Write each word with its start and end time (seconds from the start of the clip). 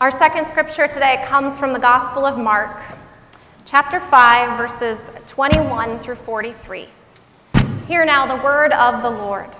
Our 0.00 0.10
second 0.10 0.48
scripture 0.48 0.88
today 0.88 1.22
comes 1.26 1.58
from 1.58 1.74
the 1.74 1.78
Gospel 1.78 2.24
of 2.24 2.38
Mark, 2.38 2.80
chapter 3.66 4.00
5, 4.00 4.56
verses 4.56 5.10
21 5.26 5.98
through 5.98 6.14
43. 6.14 6.88
Hear 7.86 8.06
now 8.06 8.24
the 8.24 8.42
word 8.42 8.72
of 8.72 9.02
the 9.02 9.10
Lord. 9.10 9.50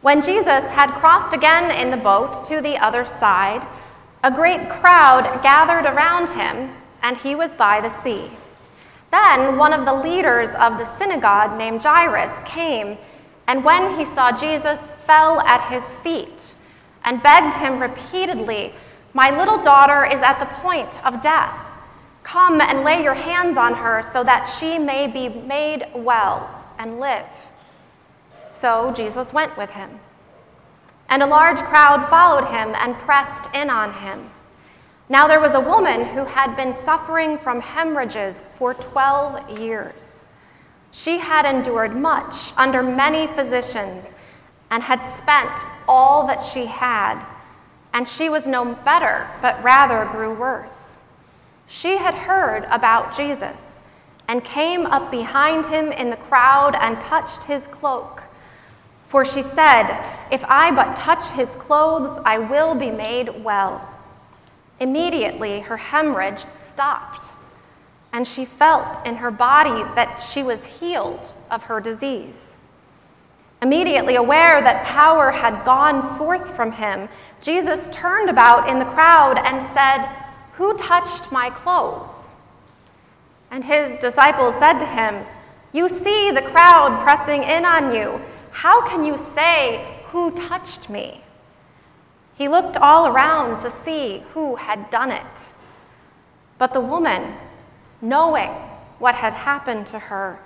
When 0.00 0.22
Jesus 0.22 0.70
had 0.70 0.92
crossed 0.92 1.34
again 1.34 1.70
in 1.70 1.90
the 1.90 2.02
boat 2.02 2.32
to 2.44 2.62
the 2.62 2.78
other 2.78 3.04
side, 3.04 3.66
a 4.24 4.32
great 4.32 4.70
crowd 4.70 5.42
gathered 5.42 5.84
around 5.84 6.30
him, 6.30 6.74
and 7.02 7.18
he 7.18 7.34
was 7.34 7.52
by 7.52 7.82
the 7.82 7.90
sea. 7.90 8.30
Then 9.10 9.58
one 9.58 9.74
of 9.74 9.84
the 9.84 9.92
leaders 9.92 10.48
of 10.58 10.78
the 10.78 10.86
synagogue 10.86 11.58
named 11.58 11.82
Jairus 11.82 12.42
came, 12.44 12.96
and 13.46 13.62
when 13.62 13.98
he 13.98 14.06
saw 14.06 14.32
Jesus, 14.32 14.90
fell 15.04 15.40
at 15.40 15.70
his 15.70 15.90
feet 15.90 16.54
and 17.04 17.22
begged 17.22 17.54
him 17.56 17.80
repeatedly, 17.80 18.74
My 19.14 19.36
little 19.36 19.62
daughter 19.62 20.04
is 20.04 20.22
at 20.22 20.38
the 20.38 20.46
point 20.46 21.04
of 21.04 21.20
death. 21.20 21.66
Come 22.22 22.60
and 22.60 22.84
lay 22.84 23.02
your 23.02 23.14
hands 23.14 23.56
on 23.56 23.74
her 23.74 24.02
so 24.02 24.22
that 24.24 24.44
she 24.44 24.78
may 24.78 25.06
be 25.06 25.28
made 25.28 25.86
well 25.94 26.62
and 26.78 27.00
live. 27.00 27.26
So 28.50 28.92
Jesus 28.92 29.32
went 29.32 29.56
with 29.56 29.70
him. 29.70 30.00
And 31.08 31.22
a 31.22 31.26
large 31.26 31.58
crowd 31.58 32.06
followed 32.06 32.46
him 32.46 32.72
and 32.76 32.94
pressed 32.98 33.48
in 33.54 33.70
on 33.70 33.92
him. 33.92 34.30
Now 35.08 35.26
there 35.26 35.40
was 35.40 35.54
a 35.54 35.60
woman 35.60 36.04
who 36.04 36.24
had 36.24 36.54
been 36.54 36.72
suffering 36.72 37.36
from 37.36 37.60
hemorrhages 37.60 38.44
for 38.52 38.74
12 38.74 39.58
years. 39.58 40.24
She 40.92 41.18
had 41.18 41.44
endured 41.44 41.96
much 41.96 42.52
under 42.56 42.82
many 42.82 43.26
physicians 43.26 44.14
and 44.70 44.82
had 44.82 45.00
spent 45.00 45.50
all 45.88 46.26
that 46.26 46.40
she 46.40 46.66
had, 46.66 47.24
and 47.92 48.06
she 48.06 48.28
was 48.28 48.46
no 48.46 48.74
better, 48.74 49.26
but 49.42 49.62
rather 49.62 50.04
grew 50.12 50.32
worse. 50.32 50.96
She 51.66 51.96
had 51.96 52.14
heard 52.14 52.64
about 52.70 53.16
Jesus 53.16 53.80
and 54.28 54.44
came 54.44 54.86
up 54.86 55.10
behind 55.10 55.66
him 55.66 55.90
in 55.90 56.10
the 56.10 56.16
crowd 56.16 56.76
and 56.80 57.00
touched 57.00 57.44
his 57.44 57.66
cloak. 57.66 58.22
For 59.06 59.24
she 59.24 59.42
said, 59.42 60.04
If 60.30 60.44
I 60.46 60.70
but 60.70 60.94
touch 60.94 61.30
his 61.30 61.56
clothes, 61.56 62.20
I 62.24 62.38
will 62.38 62.76
be 62.76 62.92
made 62.92 63.42
well. 63.42 63.88
Immediately, 64.78 65.60
her 65.60 65.76
hemorrhage 65.76 66.44
stopped, 66.52 67.32
and 68.12 68.24
she 68.24 68.44
felt 68.44 69.04
in 69.04 69.16
her 69.16 69.32
body 69.32 69.82
that 69.96 70.18
she 70.18 70.44
was 70.44 70.64
healed 70.64 71.32
of 71.50 71.64
her 71.64 71.80
disease. 71.80 72.56
Immediately 73.62 74.16
aware 74.16 74.62
that 74.62 74.86
power 74.86 75.30
had 75.30 75.64
gone 75.64 76.16
forth 76.16 76.56
from 76.56 76.72
him, 76.72 77.08
Jesus 77.40 77.88
turned 77.92 78.30
about 78.30 78.68
in 78.68 78.78
the 78.78 78.86
crowd 78.86 79.38
and 79.38 79.62
said, 79.62 80.08
Who 80.52 80.76
touched 80.76 81.30
my 81.30 81.50
clothes? 81.50 82.32
And 83.50 83.64
his 83.64 83.98
disciples 83.98 84.54
said 84.54 84.78
to 84.78 84.86
him, 84.86 85.26
You 85.72 85.88
see 85.88 86.30
the 86.30 86.42
crowd 86.42 87.00
pressing 87.02 87.42
in 87.42 87.64
on 87.64 87.94
you. 87.94 88.20
How 88.50 88.86
can 88.86 89.04
you 89.04 89.18
say, 89.18 90.00
Who 90.06 90.30
touched 90.30 90.88
me? 90.88 91.22
He 92.34 92.48
looked 92.48 92.78
all 92.78 93.08
around 93.08 93.58
to 93.58 93.68
see 93.68 94.22
who 94.32 94.56
had 94.56 94.88
done 94.88 95.10
it. 95.10 95.52
But 96.56 96.72
the 96.72 96.80
woman, 96.80 97.34
knowing 98.00 98.48
what 98.98 99.14
had 99.14 99.34
happened 99.34 99.86
to 99.88 99.98
her, 99.98 100.40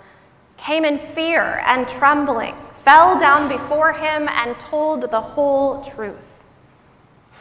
came 0.56 0.84
in 0.84 0.98
fear 0.98 1.62
and 1.66 1.86
trembling, 1.86 2.56
fell 2.84 3.18
down 3.18 3.48
before 3.48 3.94
him, 3.94 4.28
and 4.28 4.60
told 4.60 5.10
the 5.10 5.20
whole 5.20 5.82
truth. 5.82 6.44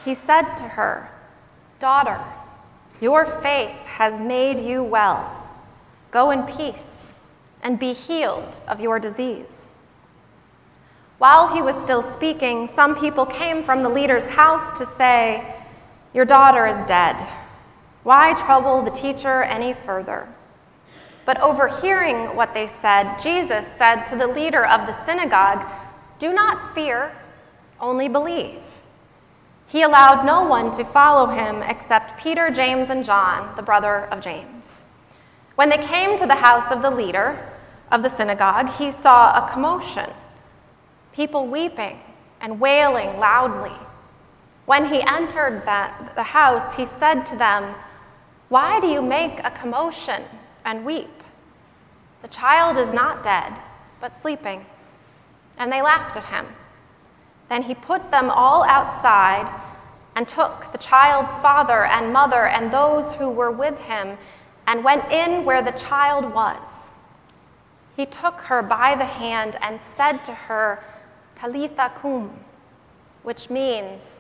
He 0.06 0.16
said 0.16 0.56
to 0.56 0.64
her, 0.64 1.12
Daughter, 1.80 2.24
your 3.02 3.26
faith 3.26 3.86
has 3.86 4.22
made 4.22 4.58
you 4.58 4.82
well. 4.82 5.46
Go 6.12 6.32
in 6.32 6.44
peace 6.44 7.12
and 7.62 7.78
be 7.78 7.92
healed 7.92 8.58
of 8.68 8.80
your 8.80 9.00
disease. 9.00 9.68
While 11.18 11.54
he 11.54 11.62
was 11.62 11.80
still 11.80 12.02
speaking, 12.02 12.66
some 12.68 12.96
people 12.96 13.26
came 13.26 13.64
from 13.64 13.84
the 13.84 13.90
leader's 13.90 14.30
house 14.30 14.72
to 14.80 14.86
say, 14.86 15.56
Your 16.14 16.26
daughter 16.26 16.68
is 16.68 16.82
dead. 16.86 17.16
Why 18.04 18.34
trouble 18.34 18.82
the 18.82 18.92
teacher 18.92 19.44
any 19.44 19.74
further? 19.74 20.28
But 21.26 21.40
overhearing 21.40 22.36
what 22.36 22.54
they 22.54 22.68
said, 22.68 23.18
Jesus 23.18 23.66
said 23.66 24.04
to 24.06 24.16
the 24.16 24.28
leader 24.28 24.66
of 24.66 24.86
the 24.86 24.92
synagogue, 24.92 25.66
Do 26.20 26.34
not 26.34 26.76
fear, 26.76 27.16
only 27.80 28.08
believe. 28.08 28.62
He 29.68 29.82
allowed 29.82 30.26
no 30.26 30.44
one 30.44 30.72
to 30.72 30.84
follow 30.84 31.28
him 31.28 31.62
except 31.64 32.22
Peter, 32.22 32.50
James, 32.50 32.90
and 32.90 33.04
John, 33.04 33.56
the 33.56 33.62
brother 33.62 34.06
of 34.12 34.22
James. 34.22 34.84
When 35.56 35.70
they 35.70 35.78
came 35.78 36.18
to 36.18 36.26
the 36.26 36.36
house 36.36 36.72
of 36.72 36.82
the 36.82 36.92
leader 36.92 37.50
of 37.92 38.04
the 38.04 38.10
synagogue, 38.10 38.70
he 38.70 38.92
saw 38.92 39.34
a 39.38 39.50
commotion 39.50 40.10
people 41.14 41.48
weeping 41.48 42.00
and 42.42 42.60
wailing 42.60 43.20
loudly. 43.20 43.72
When 44.66 44.92
he 44.92 45.02
entered 45.02 45.64
that, 45.66 46.14
the 46.16 46.24
house, 46.24 46.76
he 46.76 46.86
said 46.86 47.26
to 47.28 47.36
them, 47.36 47.76
Why 48.50 48.80
do 48.80 48.88
you 48.88 49.02
make 49.02 49.40
a 49.44 49.52
commotion 49.52 50.24
and 50.66 50.86
weep? 50.86 51.24
The 52.22 52.28
child 52.28 52.78
is 52.78 52.94
not 52.94 53.24
dead, 53.24 53.54
but 54.00 54.16
sleeping. 54.16 54.66
And 55.58 55.72
they 55.72 55.82
laughed 55.82 56.16
at 56.18 56.26
him. 56.26 56.48
Then 57.50 57.64
he 57.64 57.76
put 57.76 58.12
them 58.12 58.30
all 58.30 58.64
outside 58.64 59.50
and 60.16 60.28
took 60.28 60.72
the 60.72 60.78
child's 60.78 61.36
father 61.38 61.86
and 61.86 62.14
mother 62.14 62.48
and 62.48 62.72
those 62.72 63.14
who 63.16 63.30
were 63.30 63.52
with 63.52 63.78
him 63.80 64.18
and 64.68 64.84
went 64.84 65.12
in 65.12 65.44
where 65.44 65.62
the 65.62 65.72
child 65.72 66.34
was. 66.34 66.90
He 67.96 68.06
took 68.06 68.42
her 68.42 68.62
by 68.62 68.96
the 68.96 69.06
hand 69.06 69.58
and 69.62 69.80
said 69.80 70.24
to 70.26 70.34
her, 70.34 70.84
Talitha 71.36 71.92
kum, 71.96 72.40
which 73.24 73.50
means, 73.50 74.18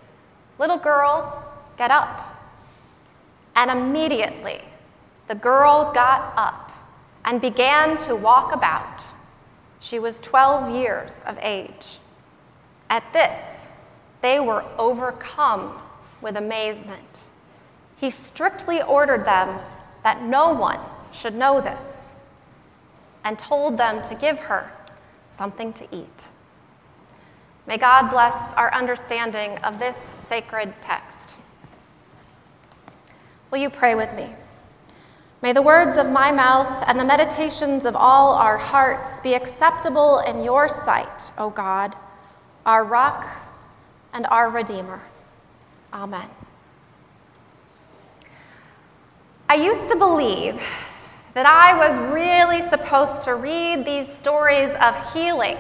Little 0.59 0.77
girl, 0.77 1.43
get 1.77 1.89
up. 1.89 2.29
And 3.55 3.71
immediately 3.71 4.61
the 5.27 5.35
girl 5.35 5.91
got 5.93 6.33
up 6.35 6.71
and 7.25 7.39
began 7.39 7.97
to 7.97 8.15
walk 8.15 8.53
about. 8.53 9.03
She 9.79 9.99
was 9.99 10.19
12 10.19 10.75
years 10.75 11.23
of 11.25 11.37
age. 11.41 11.99
At 12.89 13.11
this, 13.13 13.67
they 14.21 14.39
were 14.39 14.63
overcome 14.77 15.79
with 16.21 16.37
amazement. 16.37 17.25
He 17.97 18.09
strictly 18.09 18.81
ordered 18.81 19.25
them 19.25 19.59
that 20.03 20.21
no 20.21 20.51
one 20.53 20.79
should 21.11 21.35
know 21.35 21.61
this 21.61 22.11
and 23.23 23.39
told 23.39 23.77
them 23.77 24.01
to 24.03 24.15
give 24.15 24.39
her 24.39 24.71
something 25.35 25.73
to 25.73 25.87
eat. 25.95 26.27
May 27.65 27.77
God 27.77 28.09
bless 28.09 28.53
our 28.53 28.73
understanding 28.73 29.57
of 29.59 29.79
this 29.79 30.13
sacred 30.19 30.73
text. 30.81 31.35
Will 33.49 33.59
you 33.59 33.69
pray 33.69 33.95
with 33.95 34.13
me? 34.15 34.33
May 35.43 35.51
the 35.51 35.61
words 35.61 35.97
of 35.97 36.09
my 36.09 36.31
mouth 36.31 36.85
and 36.87 36.97
the 36.97 37.03
meditations 37.03 37.83
of 37.83 37.97
all 37.97 38.33
our 38.35 38.57
hearts 38.57 39.19
be 39.19 39.33
acceptable 39.33 40.19
in 40.19 40.41
your 40.41 40.69
sight, 40.69 41.31
O 41.37 41.49
God, 41.49 41.97
our 42.65 42.85
rock 42.85 43.27
and 44.13 44.25
our 44.27 44.49
Redeemer. 44.49 45.01
Amen. 45.91 46.29
I 49.49 49.55
used 49.55 49.89
to 49.89 49.97
believe 49.97 50.61
that 51.33 51.45
I 51.45 51.77
was 51.77 52.13
really 52.13 52.61
supposed 52.61 53.23
to 53.23 53.35
read 53.35 53.83
these 53.83 54.07
stories 54.07 54.73
of 54.79 55.13
healing 55.13 55.57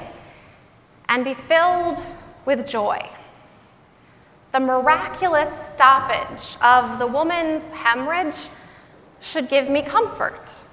and 1.09 1.25
be 1.25 1.33
filled 1.33 2.01
with 2.45 2.65
joy. 2.65 3.05
The 4.53 4.61
miraculous 4.61 5.51
stoppage 5.73 6.55
of 6.61 6.99
the 6.99 7.07
woman's 7.07 7.65
hemorrhage 7.71 8.47
should 9.23 9.47
give 9.47 9.69
me 9.69 9.81
comfort. 9.81 10.63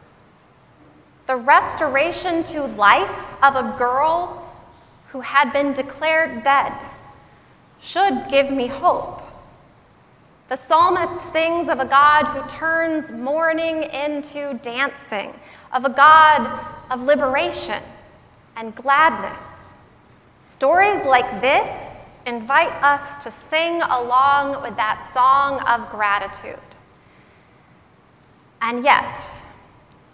The 1.26 1.36
restoration 1.36 2.42
to 2.44 2.64
life 2.64 3.40
of 3.42 3.54
a 3.54 3.76
girl 3.78 4.52
who 5.08 5.20
had 5.20 5.52
been 5.52 5.72
declared 5.72 6.42
dead 6.42 6.74
should 7.80 8.26
give 8.28 8.50
me 8.50 8.66
hope. 8.66 9.22
The 10.48 10.56
psalmist 10.56 11.20
sings 11.20 11.68
of 11.68 11.78
a 11.78 11.84
God 11.84 12.24
who 12.24 12.48
turns 12.48 13.12
mourning 13.12 13.84
into 13.84 14.58
dancing, 14.62 15.32
of 15.72 15.84
a 15.84 15.90
God 15.90 16.66
of 16.90 17.02
liberation 17.02 17.82
and 18.56 18.74
gladness. 18.74 19.68
Stories 20.40 21.04
like 21.06 21.40
this 21.40 21.78
invite 22.26 22.72
us 22.82 23.22
to 23.22 23.30
sing 23.30 23.80
along 23.80 24.60
with 24.62 24.74
that 24.74 25.08
song 25.14 25.60
of 25.68 25.88
gratitude. 25.90 26.58
And 28.62 28.84
yet, 28.84 29.30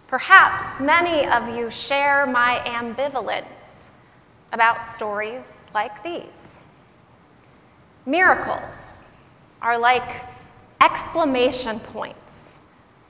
perhaps 0.06 0.80
many 0.80 1.26
of 1.26 1.56
you 1.56 1.70
share 1.70 2.26
my 2.26 2.62
ambivalence 2.64 3.88
about 4.52 4.86
stories 4.86 5.66
like 5.74 6.02
these. 6.02 6.58
Miracles 8.06 9.02
are 9.60 9.76
like 9.78 10.24
exclamation 10.80 11.80
points, 11.80 12.52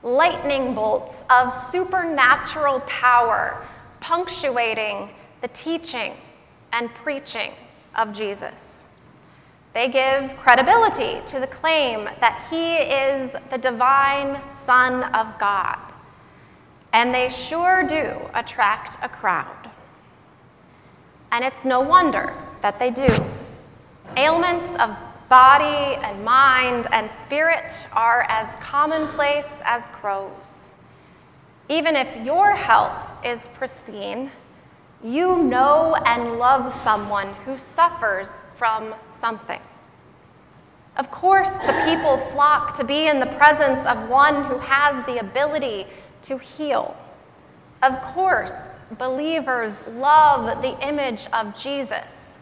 lightning 0.01 0.73
bolts 0.73 1.23
of 1.29 1.53
supernatural 1.53 2.79
power 2.81 3.63
punctuating 3.99 5.09
the 5.41 5.47
teaching 5.49 6.13
and 6.73 6.93
preaching 6.95 7.51
of 7.95 8.11
Jesus. 8.11 8.76
They 9.77 9.89
give 9.89 10.35
credibility 10.37 11.21
to 11.27 11.39
the 11.39 11.45
claim 11.45 12.05
that 12.19 12.47
he 12.49 12.77
is 12.77 13.35
the 13.51 13.59
divine 13.59 14.41
Son 14.65 15.03
of 15.13 15.37
God. 15.37 15.77
And 16.93 17.13
they 17.13 17.29
sure 17.29 17.83
do 17.83 18.19
attract 18.33 18.97
a 19.03 19.07
crowd. 19.07 19.69
And 21.31 21.45
it's 21.45 21.63
no 21.63 21.79
wonder 21.79 22.33
that 22.63 22.79
they 22.79 22.89
do. 22.89 23.07
Ailments 24.15 24.65
of 24.79 24.97
body 25.29 26.01
and 26.03 26.25
mind 26.25 26.87
and 26.91 27.11
spirit 27.11 27.71
are 27.93 28.23
as 28.29 28.59
commonplace 28.59 29.61
as 29.63 29.89
crows. 29.89 30.69
Even 31.69 31.95
if 31.95 32.25
your 32.25 32.55
health 32.55 32.97
is 33.23 33.47
pristine, 33.53 34.31
you 35.03 35.37
know 35.43 35.95
and 36.07 36.39
love 36.39 36.73
someone 36.73 37.35
who 37.45 37.59
suffers 37.59 38.41
from 38.55 38.95
something. 39.07 39.61
Of 40.97 41.11
course, 41.11 41.51
the 41.51 41.73
people 41.85 42.17
flock 42.31 42.75
to 42.77 42.83
be 42.83 43.07
in 43.07 43.19
the 43.19 43.27
presence 43.27 43.85
of 43.85 44.09
one 44.09 44.45
who 44.45 44.57
has 44.57 45.05
the 45.05 45.19
ability 45.19 45.85
to 46.23 46.39
heal. 46.39 46.97
Of 47.83 48.01
course, 48.01 48.55
believers 48.97 49.73
love 49.91 50.63
the 50.63 50.87
image 50.87 51.27
of 51.33 51.55
Jesus 51.55 52.37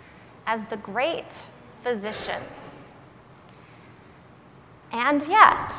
as 0.48 0.64
the 0.66 0.78
great 0.78 1.38
physician. 1.84 2.42
And 4.94 5.22
yet, 5.28 5.74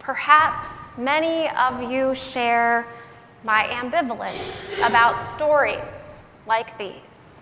perhaps 0.00 0.70
many 0.98 1.48
of 1.50 1.88
you 1.90 2.14
share 2.16 2.86
my 3.44 3.64
ambivalence 3.66 4.78
about 4.84 5.20
stories 5.30 6.22
like 6.48 6.76
these. 6.76 7.40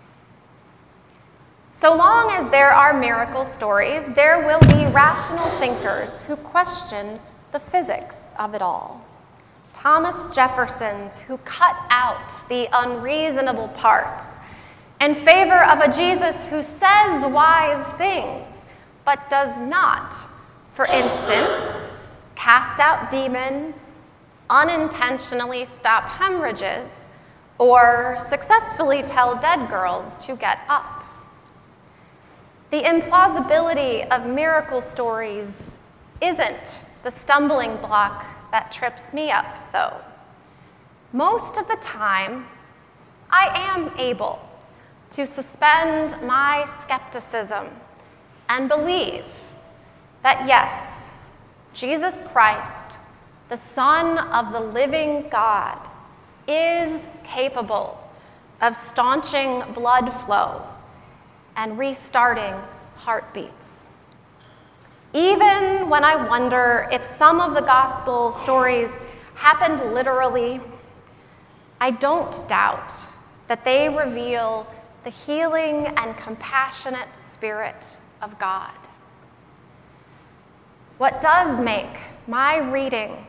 So 1.83 1.93
long 1.93 2.31
as 2.31 2.49
there 2.49 2.71
are 2.71 2.97
miracle 2.97 3.43
stories, 3.43 4.13
there 4.13 4.45
will 4.45 4.61
be 4.61 4.85
rational 4.93 5.49
thinkers 5.59 6.21
who 6.21 6.37
question 6.37 7.19
the 7.51 7.59
physics 7.59 8.33
of 8.39 8.55
it 8.55 8.61
all. 8.61 9.05
Thomas 9.73 10.33
Jefferson's 10.33 11.19
who 11.19 11.39
cut 11.39 11.75
out 11.89 12.31
the 12.47 12.69
unreasonable 12.71 13.67
parts 13.67 14.37
in 15.01 15.13
favor 15.13 15.61
of 15.65 15.79
a 15.79 15.91
Jesus 15.91 16.47
who 16.47 16.63
says 16.63 17.25
wise 17.25 17.85
things 17.97 18.65
but 19.03 19.29
does 19.29 19.59
not, 19.59 20.15
for 20.71 20.85
instance, 20.85 21.89
cast 22.35 22.79
out 22.79 23.11
demons, 23.11 23.97
unintentionally 24.49 25.65
stop 25.65 26.05
hemorrhages, 26.05 27.07
or 27.57 28.15
successfully 28.25 29.03
tell 29.03 29.35
dead 29.35 29.69
girls 29.69 30.15
to 30.25 30.37
get 30.37 30.59
up. 30.69 31.02
The 32.73 32.81
implausibility 32.81 34.07
of 34.09 34.25
miracle 34.25 34.81
stories 34.81 35.69
isn't 36.19 36.79
the 37.03 37.11
stumbling 37.11 37.77
block 37.77 38.25
that 38.49 38.71
trips 38.71 39.13
me 39.13 39.29
up, 39.29 39.45
though. 39.71 39.95
Most 41.11 41.57
of 41.57 41.67
the 41.67 41.75
time, 41.75 42.47
I 43.29 43.51
am 43.53 43.91
able 43.99 44.39
to 45.11 45.27
suspend 45.27 46.19
my 46.25 46.65
skepticism 46.65 47.67
and 48.49 48.67
believe 48.67 49.25
that 50.23 50.47
yes, 50.47 51.13
Jesus 51.75 52.23
Christ, 52.31 52.97
the 53.49 53.57
Son 53.57 54.17
of 54.17 54.51
the 54.51 54.59
living 54.59 55.29
God, 55.29 55.77
is 56.47 57.05
capable 57.23 57.99
of 58.61 58.75
staunching 58.75 59.61
blood 59.75 60.11
flow 60.25 60.72
and 61.55 61.77
restarting 61.77 62.53
heartbeats. 62.95 63.89
Even 65.13 65.89
when 65.89 66.03
I 66.03 66.15
wonder 66.27 66.87
if 66.91 67.03
some 67.03 67.39
of 67.39 67.53
the 67.53 67.61
gospel 67.61 68.31
stories 68.31 68.99
happened 69.35 69.93
literally, 69.93 70.59
I 71.79 71.91
don't 71.91 72.47
doubt 72.47 72.93
that 73.47 73.63
they 73.63 73.89
reveal 73.89 74.65
the 75.03 75.09
healing 75.09 75.87
and 75.97 76.17
compassionate 76.17 77.09
spirit 77.19 77.97
of 78.21 78.39
God. 78.39 78.71
What 80.97 81.21
does 81.21 81.59
make 81.59 81.99
my 82.27 82.57
reading 82.71 83.27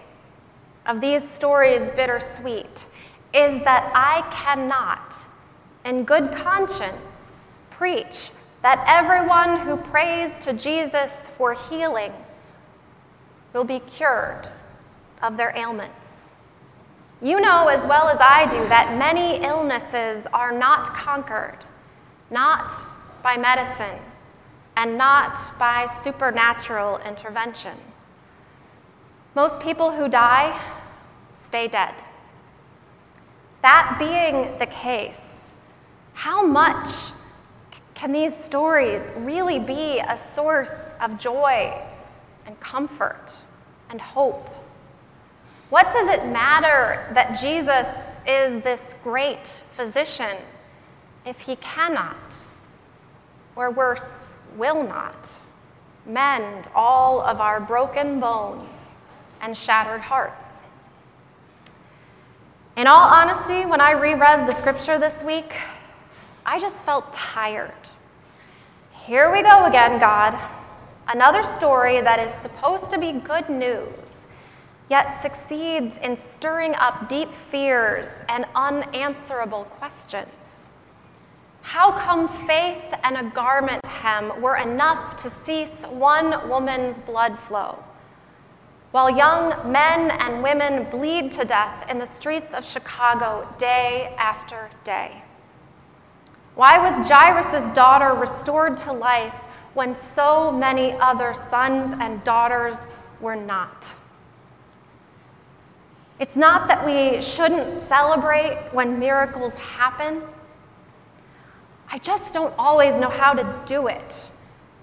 of 0.87 1.01
these 1.01 1.29
stories 1.29 1.91
bittersweet 1.91 2.87
is 3.33 3.61
that 3.65 3.91
I 3.95 4.23
cannot, 4.31 5.17
in 5.85 6.05
good 6.05 6.31
conscience, 6.33 7.14
preach 7.77 8.31
that 8.63 8.85
everyone 8.87 9.61
who 9.61 9.77
prays 9.77 10.35
to 10.39 10.53
Jesus 10.53 11.29
for 11.37 11.55
healing 11.55 12.13
will 13.53 13.65
be 13.65 13.81
cured 13.81 14.49
of 15.23 15.37
their 15.37 15.53
ailments. 15.57 16.29
You 17.23 17.41
know 17.41 17.69
as 17.69 17.87
well 17.87 18.09
as 18.09 18.19
I 18.21 18.47
do 18.47 18.69
that 18.69 18.99
many 18.99 19.45
illnesses 19.45 20.27
are 20.33 20.53
not 20.53 20.95
conquered, 20.95 21.59
not 22.31 22.73
by 23.23 23.37
medicine 23.37 23.99
and 24.77 24.99
not 24.99 25.59
by 25.59 25.87
supernatural 25.87 26.99
intervention. 26.99 27.77
Most 29.35 29.61
people 29.61 29.93
who 29.93 30.09
die 30.09 30.61
stay 31.33 31.69
dead. 31.69 32.03
That 33.63 33.97
being 33.99 34.59
the 34.59 34.67
case, 34.67 35.51
how 36.13 36.45
much 36.45 37.14
can 37.95 38.13
these 38.13 38.37
stories 38.37 39.13
really 39.17 39.59
be 39.61 40.01
a 40.01 40.17
source 40.17 40.93
of 41.01 41.19
joy 41.19 41.81
and 42.45 42.59
comfort 42.61 43.33
and 43.91 44.01
hope? 44.01 44.49
What 45.71 45.93
does 45.93 46.09
it 46.09 46.27
matter 46.27 47.09
that 47.15 47.39
Jesus 47.41 47.89
is 48.27 48.63
this 48.63 48.97
great 49.03 49.47
physician 49.75 50.37
if 51.25 51.41
he 51.41 51.57
cannot, 51.57 52.35
or 53.57 53.71
worse, 53.71 54.35
will 54.57 54.83
not, 54.83 55.33
mend 56.05 56.69
all 56.75 57.23
of 57.23 57.41
our 57.41 57.61
broken 57.61 58.21
bones 58.21 58.97
and 59.41 59.57
shattered 59.57 60.01
hearts? 60.01 60.63
In 62.77 62.89
all 62.89 63.09
honesty, 63.09 63.65
when 63.65 63.81
I 63.81 63.93
reread 63.93 64.49
the 64.49 64.53
scripture 64.53 64.99
this 64.99 65.23
week, 65.23 65.55
I 66.45 66.59
just 66.59 66.77
felt 66.85 67.13
tired. 67.13 67.73
Here 69.07 69.31
we 69.31 69.43
go 69.43 69.67
again, 69.67 69.99
God. 69.99 70.35
Another 71.09 71.43
story 71.43 72.01
that 72.01 72.19
is 72.19 72.33
supposed 72.33 72.91
to 72.91 72.99
be 72.99 73.13
good 73.13 73.51
news, 73.51 74.25
yet 74.89 75.11
succeeds 75.11 75.99
in 75.99 76.17
stirring 76.17 76.75
up 76.77 77.07
deep 77.07 77.31
fears 77.31 78.23
and 78.31 78.47
unanswerable 78.55 79.65
questions. 79.65 80.71
How 81.61 81.93
come 81.93 82.29
faith 82.47 82.95
and 83.03 83.19
a 83.19 83.31
garment 83.35 83.85
hem 83.85 84.41
were 84.41 84.57
enough 84.57 85.17
to 85.17 85.29
cease 85.29 85.83
one 85.91 86.49
woman's 86.49 86.99
blood 87.01 87.39
flow? 87.39 87.85
While 88.93 89.11
young 89.11 89.71
men 89.71 90.13
and 90.13 90.43
women 90.43 90.89
bleed 90.89 91.31
to 91.33 91.45
death 91.45 91.91
in 91.91 91.99
the 91.99 92.07
streets 92.07 92.55
of 92.55 92.65
Chicago 92.65 93.47
day 93.59 94.15
after 94.17 94.71
day. 94.83 95.25
Why 96.55 96.79
was 96.79 97.09
Jairus' 97.09 97.69
daughter 97.75 98.15
restored 98.15 98.77
to 98.79 98.93
life 98.93 99.35
when 99.75 99.95
so 99.95 100.53
many 100.53 100.93
other 100.93 101.35
sons 101.35 101.93
and 101.99 102.23
daughters 102.23 102.87
were 103.21 103.35
not? 103.35 103.95
It's 106.21 106.37
not 106.37 106.69
that 106.69 106.87
we 106.87 107.21
shouldn't 107.21 107.89
celebrate 107.89 108.69
when 108.73 109.01
miracles 109.01 109.55
happen. 109.55 110.23
I 111.91 111.99
just 111.99 112.33
don't 112.33 112.55
always 112.57 113.01
know 113.01 113.11
how 113.11 113.33
to 113.35 113.63
do 113.67 113.89
it 113.89 114.25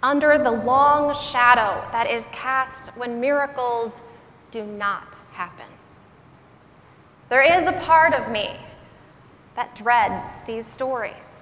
under 0.03 0.37
the 0.37 0.51
long 0.51 1.15
shadow 1.15 1.87
that 1.91 2.09
is 2.09 2.27
cast 2.33 2.87
when 2.97 3.21
miracles 3.21 4.01
do 4.51 4.65
not 4.65 5.15
happen. 5.31 5.67
There 7.29 7.41
is 7.41 7.65
a 7.65 7.79
part 7.79 8.13
of 8.13 8.29
me 8.29 8.57
that 9.55 9.73
dreads 9.73 10.39
these 10.45 10.65
stories. 10.65 11.40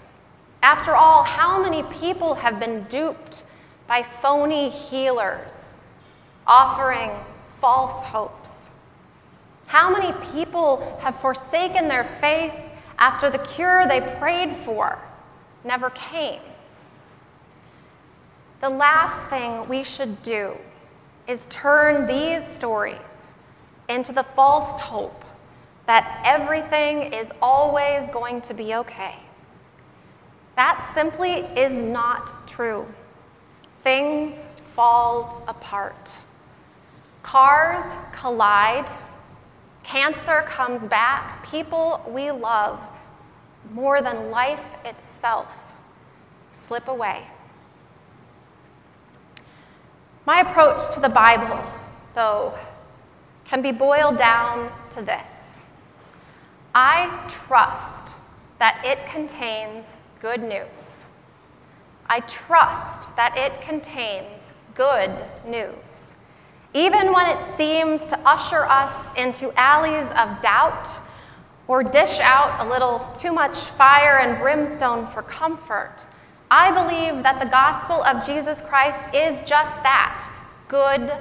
After 0.62 0.96
all, 0.96 1.24
how 1.24 1.62
many 1.62 1.84
people 1.84 2.36
have 2.36 2.60
been 2.60 2.84
duped 2.84 3.44
by 3.88 4.04
phony 4.04 4.70
healers 4.70 5.76
offering 6.46 7.12
false 7.62 8.04
hopes? 8.04 8.70
How 9.68 9.92
many 9.92 10.12
people 10.34 10.98
have 11.02 11.20
forsaken 11.22 11.88
their 11.88 12.04
faith 12.04 12.54
after 12.98 13.30
the 13.30 13.40
cure 13.40 13.88
they 13.88 14.02
prayed 14.20 14.56
for 14.58 15.00
never 15.64 15.90
came? 15.92 16.42
the 18.62 18.70
last 18.70 19.30
thing 19.30 19.68
we 19.70 19.84
should 19.84 20.22
do 20.22 20.56
is 21.28 21.48
turn 21.48 22.08
these 22.08 22.46
stories 22.46 23.34
into 23.88 24.12
the 24.12 24.24
false 24.24 24.80
hope 24.82 25.24
that 25.86 26.22
everything 26.26 27.14
is 27.14 27.32
always 27.42 28.08
going 28.10 28.42
to 28.42 28.54
be 28.54 28.76
okay. 28.76 29.16
That 30.60 30.80
simply 30.80 31.36
is 31.56 31.72
not 31.72 32.46
true. 32.46 32.86
Things 33.82 34.46
fall 34.74 35.42
apart. 35.48 36.18
Cars 37.24 37.96
collide. 38.12 38.92
Cancer 39.84 40.42
comes 40.46 40.84
back. 40.84 41.50
People 41.50 42.04
we 42.10 42.32
love 42.32 42.78
more 43.72 44.02
than 44.02 44.32
life 44.32 44.66
itself 44.84 45.56
slip 46.52 46.90
away. 46.90 47.24
My 50.26 50.42
approach 50.42 50.94
to 50.94 51.00
the 51.00 51.08
Bible, 51.08 51.64
though, 52.16 52.54
can 53.46 53.62
be 53.62 53.72
boiled 53.72 54.18
down 54.18 54.74
to 54.90 55.02
this 55.02 55.62
I 56.76 57.26
trust 57.30 58.14
that 58.60 58.82
it 58.84 59.06
contains 59.06 59.96
good 60.20 60.42
news. 60.42 61.06
I 62.08 62.22
trust 62.22 63.08
that 63.16 63.38
it 63.38 63.62
contains 63.62 64.52
good 64.76 65.12
news. 65.46 66.14
Even 66.74 67.14
when 67.14 67.28
it 67.38 67.44
seems 67.44 68.06
to 68.08 68.20
usher 68.20 68.66
us 68.66 68.94
into 69.18 69.52
alleys 69.60 70.08
of 70.12 70.42
doubt 70.42 70.88
or 71.68 71.84
dish 71.84 72.20
out 72.20 72.66
a 72.66 72.70
little 72.70 73.00
too 73.16 73.32
much 73.32 73.56
fire 73.56 74.20
and 74.20 74.38
brimstone 74.40 75.08
for 75.08 75.22
comfort, 75.22 76.04
I 76.52 76.72
believe 76.72 77.24
that 77.24 77.40
the 77.40 77.50
gospel 77.50 78.04
of 78.04 78.26
Jesus 78.26 78.62
Christ 78.62 79.14
is 79.14 79.42
just 79.44 79.82
that 79.84 80.30
good 80.68 81.12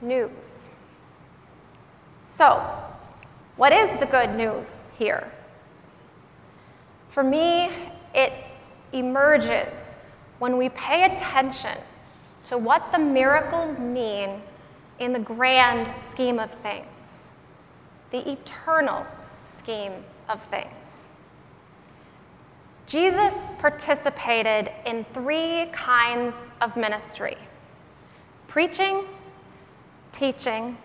news. 0.00 0.72
So, 2.26 2.60
what 3.56 3.72
is 3.72 3.98
the 4.00 4.06
good 4.06 4.34
news 4.34 4.78
here? 4.98 5.30
For 7.08 7.22
me, 7.22 7.70
it 8.14 8.32
emerges 8.92 9.94
when 10.38 10.56
we 10.56 10.68
pay 10.70 11.04
attention 11.04 11.78
to 12.44 12.58
what 12.58 12.92
the 12.92 12.98
miracles 12.98 13.78
mean 13.78 14.42
in 14.98 15.12
the 15.12 15.18
grand 15.18 15.90
scheme 16.00 16.38
of 16.38 16.50
things, 16.50 17.26
the 18.10 18.30
eternal 18.30 19.06
scheme 19.42 19.92
of 20.28 20.42
things. 20.44 21.08
Jesus 22.86 23.50
participated 23.58 24.70
in 24.84 25.04
three 25.14 25.66
kinds 25.72 26.34
of 26.60 26.76
ministry 26.76 27.36
preaching, 28.46 29.04
teaching, 30.12 30.78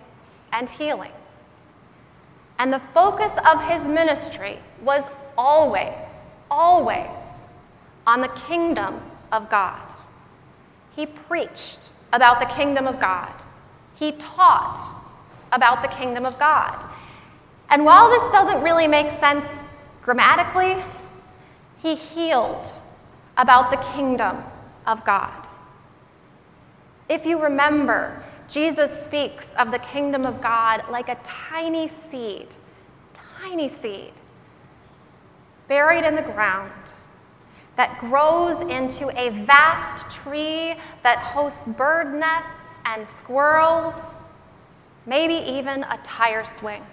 and 0.51 0.67
healing. 0.67 1.11
And 2.57 2.73
the 2.73 2.79
focus 2.79 3.33
of 3.45 3.63
his 3.69 3.83
ministry 3.83 4.57
was 4.81 5.03
always, 5.37 6.13
always 6.49 7.43
on 8.05 8.21
the 8.21 8.27
kingdom 8.29 9.01
of 9.31 9.49
God. 9.49 9.81
He 10.95 11.05
preached 11.05 11.89
about 12.11 12.39
the 12.39 12.45
kingdom 12.45 12.87
of 12.87 12.99
God, 12.99 13.33
he 13.95 14.11
taught 14.13 14.95
about 15.51 15.81
the 15.81 15.87
kingdom 15.87 16.25
of 16.25 16.37
God. 16.39 16.77
And 17.69 17.85
while 17.85 18.09
this 18.09 18.31
doesn't 18.31 18.61
really 18.63 18.87
make 18.87 19.11
sense 19.11 19.45
grammatically, 20.01 20.83
he 21.81 21.95
healed 21.95 22.73
about 23.37 23.69
the 23.71 23.77
kingdom 23.77 24.43
of 24.85 25.03
God. 25.05 25.47
If 27.07 27.25
you 27.25 27.41
remember, 27.41 28.23
Jesus 28.47 29.03
speaks 29.03 29.53
of 29.53 29.71
the 29.71 29.79
kingdom 29.79 30.25
of 30.25 30.41
God 30.41 30.83
like 30.89 31.09
a 31.09 31.17
tiny 31.23 31.87
seed, 31.87 32.53
tiny 33.13 33.69
seed, 33.69 34.13
buried 35.69 36.03
in 36.03 36.15
the 36.15 36.21
ground 36.21 36.73
that 37.77 37.97
grows 37.99 38.59
into 38.59 39.07
a 39.17 39.29
vast 39.29 40.11
tree 40.11 40.75
that 41.03 41.19
hosts 41.19 41.63
bird 41.63 42.13
nests 42.13 42.77
and 42.83 43.07
squirrels, 43.07 43.93
maybe 45.05 45.35
even 45.35 45.83
a 45.83 45.97
tire 46.03 46.43
swing. 46.43 46.83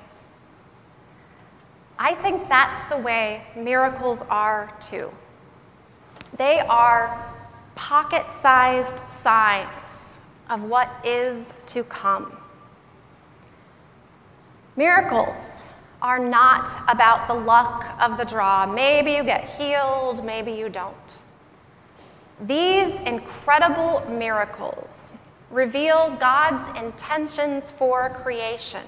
I 1.98 2.14
think 2.14 2.48
that's 2.48 2.88
the 2.88 2.98
way 2.98 3.42
miracles 3.56 4.22
are 4.30 4.72
too. 4.80 5.10
They 6.36 6.60
are 6.60 7.34
pocket 7.74 8.30
sized 8.30 9.00
signs 9.10 10.18
of 10.48 10.62
what 10.62 10.88
is 11.04 11.52
to 11.66 11.82
come. 11.82 12.36
Miracles 14.76 15.64
are 16.06 16.20
not 16.20 16.68
about 16.86 17.26
the 17.26 17.34
luck 17.34 17.84
of 17.98 18.16
the 18.16 18.22
draw. 18.22 18.64
Maybe 18.64 19.10
you 19.10 19.24
get 19.24 19.50
healed, 19.50 20.24
maybe 20.24 20.52
you 20.52 20.68
don't. 20.68 21.16
These 22.42 22.94
incredible 23.00 24.08
miracles 24.08 25.14
reveal 25.50 26.16
God's 26.20 26.78
intentions 26.78 27.72
for 27.72 28.10
creation. 28.10 28.84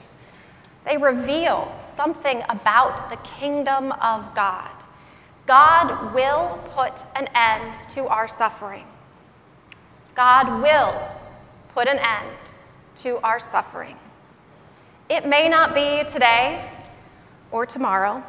They 0.84 0.96
reveal 0.96 1.74
something 1.80 2.44
about 2.48 3.10
the 3.10 3.16
kingdom 3.16 3.90
of 3.90 4.32
God. 4.36 4.70
God 5.44 6.14
will 6.14 6.62
put 6.70 7.04
an 7.16 7.26
end 7.34 7.76
to 7.94 8.06
our 8.06 8.28
suffering. 8.28 8.86
God 10.14 10.62
will 10.62 11.02
put 11.74 11.88
an 11.88 11.98
end 11.98 12.52
to 12.98 13.18
our 13.24 13.40
suffering. 13.40 13.96
It 15.08 15.26
may 15.26 15.48
not 15.48 15.74
be 15.74 16.04
today 16.04 16.70
or 17.50 17.66
tomorrow, 17.66 18.22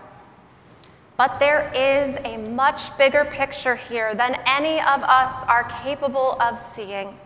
but 1.17 1.39
there 1.39 1.71
is 1.75 2.17
a 2.23 2.37
much 2.37 2.97
bigger 2.97 3.25
picture 3.25 3.75
here 3.75 4.15
than 4.15 4.39
any 4.45 4.79
of 4.79 5.03
us 5.03 5.31
are 5.47 5.65
capable 5.83 6.37
of 6.41 6.57
seeing. 6.57 7.17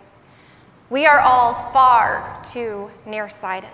We 0.89 1.05
are 1.05 1.19
all 1.19 1.53
far 1.71 2.41
too 2.51 2.89
nearsighted. 3.05 3.69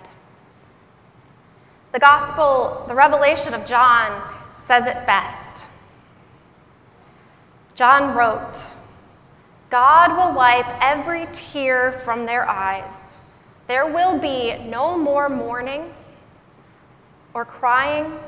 The 1.92 1.98
gospel, 1.98 2.84
the 2.86 2.94
revelation 2.94 3.54
of 3.54 3.66
John, 3.66 4.22
says 4.56 4.86
it 4.86 5.06
best. 5.06 5.68
John 7.74 8.14
wrote, 8.14 8.62
God 9.70 10.16
will 10.16 10.34
wipe 10.34 10.66
every 10.82 11.26
tear 11.32 11.92
from 12.04 12.26
their 12.26 12.46
eyes. 12.48 13.14
There 13.68 13.86
will 13.86 14.18
be 14.18 14.58
no 14.64 14.98
more 14.98 15.28
mourning 15.28 15.94
or 17.34 17.44
crying 17.44 18.18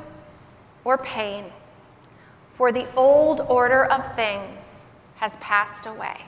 or 0.84 0.98
pain, 0.98 1.46
for 2.50 2.72
the 2.72 2.86
old 2.94 3.40
order 3.40 3.84
of 3.84 4.14
things 4.14 4.80
has 5.16 5.36
passed 5.36 5.86
away. 5.86 6.22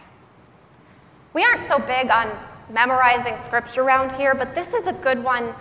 We 1.32 1.44
aren't 1.44 1.66
so 1.66 1.78
big 1.78 2.10
on 2.10 2.30
memorizing 2.70 3.36
scripture 3.44 3.82
around 3.82 4.12
here, 4.12 4.34
but 4.34 4.54
this 4.54 4.72
is 4.72 4.86
a 4.86 4.92
good 4.92 5.22
one 5.22 5.52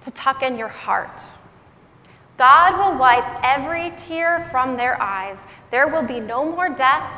to 0.00 0.10
tuck 0.10 0.42
in 0.42 0.58
your 0.58 0.68
heart. 0.68 1.20
God 2.36 2.76
will 2.76 2.98
wipe 2.98 3.24
every 3.42 3.92
tear 3.96 4.46
from 4.50 4.76
their 4.76 5.00
eyes. 5.00 5.42
There 5.70 5.88
will 5.88 6.02
be 6.02 6.20
no 6.20 6.44
more 6.44 6.68
death, 6.68 7.10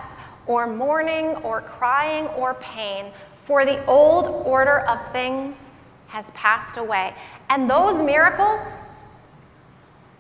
or 0.47 0.67
mourning, 0.67 1.37
or 1.37 1.61
crying, 1.61 2.27
or 2.29 2.55
pain, 2.55 3.13
for 3.45 3.65
the 3.65 3.85
old 3.87 4.27
order 4.47 4.81
of 4.81 5.13
things 5.13 5.71
has 6.07 6.31
passed 6.31 6.77
away. 6.77 7.15
And 7.51 7.69
those 7.69 8.03
miracles, 8.03 8.61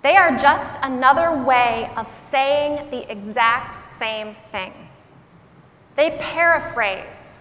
they 0.03 0.17
are 0.17 0.37
just 0.37 0.79
another 0.83 1.45
way 1.45 1.91
of 1.97 2.11
saying 2.11 2.91
the 2.91 3.11
exact 3.11 3.99
same 3.99 4.37
thing. 4.51 4.73
They 5.97 6.17
paraphrase 6.19 7.39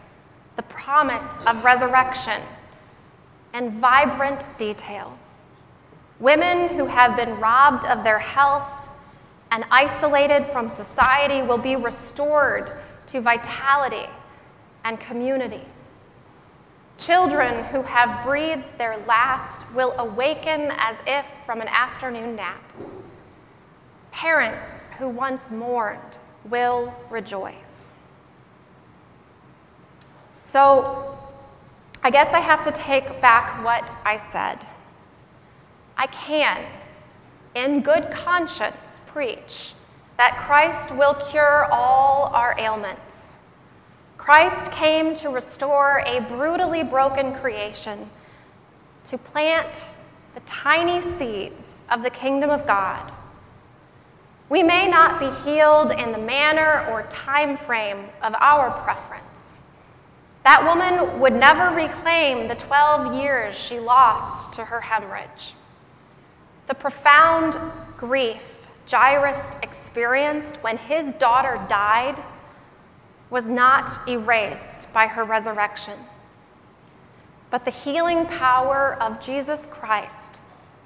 the 0.56 0.64
promise 0.64 1.28
of 1.46 1.64
resurrection 1.64 2.42
in 3.54 3.80
vibrant 3.80 4.46
detail. 4.58 5.18
Women 6.20 6.70
who 6.76 6.88
have 6.88 7.16
been 7.16 7.40
robbed 7.40 7.86
of 7.86 8.04
their 8.04 8.20
health 8.20 8.68
and 9.52 9.64
isolated 9.70 10.46
from 10.48 10.68
society 10.68 11.42
will 11.42 11.60
be 11.60 11.76
restored 11.76 12.80
to 13.08 13.22
vitality 13.22 14.10
and 14.84 15.00
community. 15.00 15.64
Children 16.98 17.66
who 17.66 17.84
have 17.84 18.26
breathed 18.26 18.64
their 18.78 18.98
last 19.06 19.70
will 19.74 19.94
awaken 20.00 20.72
as 20.78 21.00
if 21.06 21.26
from 21.46 21.62
an 21.62 21.68
afternoon 21.68 22.36
nap. 22.36 22.64
Parents 24.12 24.90
who 24.98 25.08
once 25.08 25.52
mourned 25.52 26.18
will 26.44 26.94
rejoice. 27.12 27.94
So, 30.44 31.20
I 32.04 32.10
guess 32.10 32.34
I 32.34 32.40
have 32.40 32.62
to 32.64 32.72
take 32.72 33.22
back 33.22 33.64
what 33.64 33.96
I 34.04 34.16
said. 34.16 34.66
I 35.98 36.08
can, 36.08 36.66
in 37.54 37.82
good 37.82 38.10
conscience, 38.10 39.02
preach 39.06 39.74
that 40.18 40.38
Christ 40.38 40.92
will 40.92 41.14
cure 41.14 41.66
all 41.72 42.32
our 42.34 42.56
ailments. 42.58 43.34
Christ 44.28 44.74
came 44.74 45.16
to 45.16 45.30
restore 45.30 46.04
a 46.06 46.20
brutally 46.20 46.84
broken 46.84 47.34
creation, 47.34 48.10
to 49.06 49.18
plant 49.18 49.86
the 50.36 50.42
tiny 50.42 51.02
seeds 51.02 51.80
of 51.90 52.04
the 52.04 52.10
kingdom 52.10 52.50
of 52.50 52.68
God. 52.68 53.10
We 54.50 54.64
may 54.64 54.86
not 54.86 55.18
be 55.18 55.30
healed 55.50 55.92
in 55.92 56.12
the 56.12 56.18
manner 56.18 56.86
or 56.92 57.04
time 57.04 57.56
frame 57.56 58.10
of 58.22 58.36
our 58.42 58.70
preference. 58.82 59.60
That 60.44 60.62
woman 60.62 61.22
would 61.22 61.32
never 61.32 61.74
reclaim 61.74 62.50
the 62.50 62.56
12 62.56 63.14
years 63.14 63.56
she 63.56 63.80
lost 63.80 64.52
to 64.56 64.66
her 64.66 64.82
hemorrhage. 64.82 65.54
The 66.68 66.76
profound 66.76 67.56
grief 67.96 68.68
Jairus 68.92 69.52
experienced 69.64 70.58
when 70.58 70.78
his 70.78 71.14
daughter 71.14 71.66
died 71.70 72.22
was 73.30 73.50
not 73.50 74.08
erased 74.08 74.92
by 74.94 75.08
her 75.08 75.24
resurrection. 75.24 76.00
But 77.50 77.66
the 77.66 77.72
healing 77.72 78.26
power 78.26 78.98
of 79.02 79.22
Jesus 79.22 79.66
Christ 79.66 80.40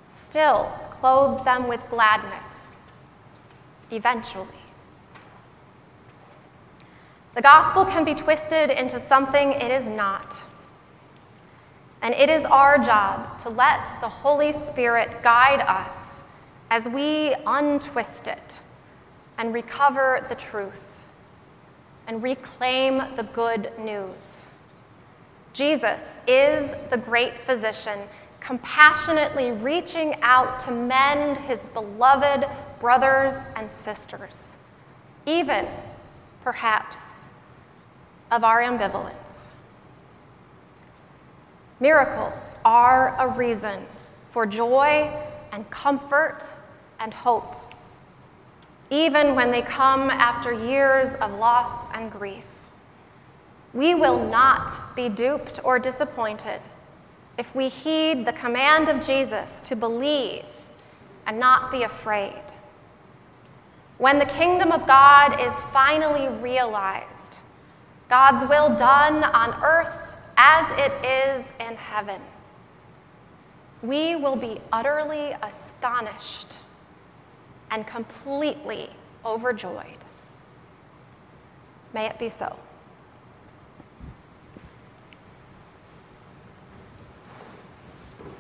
still 0.09 0.71
clothed 0.89 1.45
them 1.45 1.67
with 1.67 1.81
gladness, 1.89 2.49
eventually. 3.91 4.47
The 7.33 7.41
gospel 7.41 7.85
can 7.85 8.03
be 8.03 8.13
twisted 8.13 8.69
into 8.69 8.99
something 8.99 9.51
it 9.51 9.71
is 9.71 9.87
not. 9.87 10.43
And 12.01 12.13
it 12.13 12.29
is 12.29 12.45
our 12.45 12.77
job 12.77 13.37
to 13.39 13.49
let 13.49 13.85
the 14.01 14.09
Holy 14.09 14.51
Spirit 14.51 15.21
guide 15.23 15.61
us 15.61 16.21
as 16.69 16.89
we 16.89 17.35
untwist 17.45 18.27
it 18.27 18.59
and 19.37 19.53
recover 19.53 20.25
the 20.27 20.35
truth 20.35 20.90
and 22.07 22.21
reclaim 22.23 22.97
the 23.15 23.23
good 23.33 23.71
news. 23.79 24.45
Jesus 25.53 26.19
is 26.27 26.73
the 26.89 26.97
great 26.97 27.39
physician, 27.39 27.99
compassionately 28.39 29.51
reaching 29.51 30.15
out 30.21 30.59
to 30.61 30.71
mend 30.71 31.37
his 31.37 31.59
beloved 31.73 32.47
brothers 32.79 33.35
and 33.55 33.69
sisters, 33.69 34.55
even 35.25 35.67
perhaps 36.43 37.01
of 38.31 38.43
our 38.43 38.61
ambivalence. 38.61 39.45
Miracles 41.79 42.55
are 42.63 43.15
a 43.19 43.27
reason 43.27 43.85
for 44.31 44.45
joy 44.45 45.11
and 45.51 45.69
comfort 45.69 46.43
and 46.99 47.13
hope 47.13 47.60
even 48.91 49.35
when 49.35 49.51
they 49.51 49.61
come 49.61 50.09
after 50.09 50.51
years 50.51 51.15
of 51.15 51.39
loss 51.39 51.87
and 51.93 52.11
grief. 52.11 52.43
We 53.73 53.95
will 53.95 54.29
not 54.29 54.95
be 54.97 55.07
duped 55.07 55.61
or 55.63 55.79
disappointed 55.79 56.61
if 57.37 57.55
we 57.55 57.69
heed 57.69 58.25
the 58.25 58.33
command 58.33 58.89
of 58.89 59.03
Jesus 59.03 59.61
to 59.61 59.77
believe 59.77 60.43
and 61.25 61.39
not 61.39 61.71
be 61.71 61.83
afraid. 61.83 62.43
When 63.97 64.19
the 64.19 64.25
kingdom 64.25 64.73
of 64.73 64.85
God 64.85 65.39
is 65.39 65.53
finally 65.71 66.27
realized, 66.41 67.39
God's 68.09 68.45
will 68.49 68.75
done 68.75 69.23
on 69.23 69.53
earth 69.63 69.95
as 70.35 70.65
it 70.77 70.91
is 71.05 71.53
in 71.61 71.77
heaven, 71.77 72.19
we 73.81 74.17
will 74.17 74.35
be 74.35 74.59
utterly 74.73 75.33
astonished 75.41 76.57
and 77.71 77.87
completely 77.87 78.89
overjoyed. 79.25 79.97
May 81.93 82.05
it 82.05 82.19
be 82.19 82.29
so. 82.29 82.57